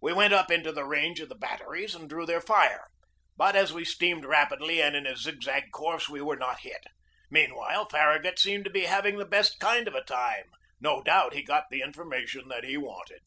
We 0.00 0.14
went 0.14 0.32
up 0.32 0.50
into 0.50 0.72
the 0.72 0.86
range 0.86 1.20
of 1.20 1.28
the 1.28 1.34
batteries 1.34 1.94
and 1.94 2.08
drew 2.08 2.24
their 2.24 2.40
fire. 2.40 2.86
But 3.36 3.54
as 3.54 3.70
we 3.70 3.84
steamed 3.84 4.24
rapidly 4.24 4.80
and 4.80 4.96
in 4.96 5.06
a 5.06 5.14
zigzag 5.14 5.72
course 5.72 6.08
we 6.08 6.22
were 6.22 6.36
not 6.38 6.60
hit. 6.60 6.86
Meanwhile 7.30 7.90
Farra 7.90 8.22
gut 8.22 8.38
seemed 8.38 8.64
to 8.64 8.70
be 8.70 8.86
having 8.86 9.18
the 9.18 9.26
best 9.26 9.60
kind 9.60 9.86
of 9.86 9.94
a 9.94 10.02
time. 10.04 10.46
No 10.80 11.02
doubt, 11.02 11.34
he 11.34 11.42
got 11.42 11.66
the 11.68 11.82
information 11.82 12.48
that 12.48 12.64
he 12.64 12.78
wanted. 12.78 13.20